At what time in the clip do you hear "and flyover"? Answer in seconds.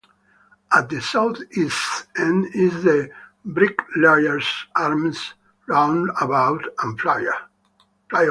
6.81-7.43